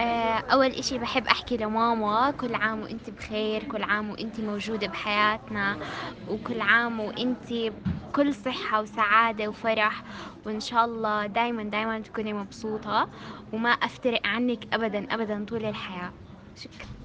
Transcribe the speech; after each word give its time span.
آه، 0.00 0.38
أول 0.52 0.66
إشي 0.70 0.98
بحب 0.98 1.26
أحكي 1.26 1.56
لماما 1.56 2.30
كل 2.30 2.54
عام 2.54 2.82
وأنت 2.82 3.10
بخير 3.10 3.64
كل 3.64 3.82
عام 3.82 4.10
وأنت 4.10 4.40
موجودة 4.40 4.86
بحياتنا 4.86 5.78
وكل 6.28 6.60
عام 6.60 7.00
وأنت 7.00 7.52
بكل 7.52 8.34
صحة 8.34 8.80
وسعادة 8.82 9.48
وفرح 9.48 10.02
وإن 10.46 10.60
شاء 10.60 10.84
الله 10.84 11.26
دايما 11.26 11.62
دايما 11.62 12.00
تكوني 12.00 12.32
مبسوطة 12.32 13.08
وما 13.52 13.70
أفترق 13.70 14.26
عنك 14.26 14.74
أبدا 14.74 15.14
أبدا 15.14 15.44
طول 15.44 15.64
الحياة. 15.64 16.12
شكرا. 16.56 16.99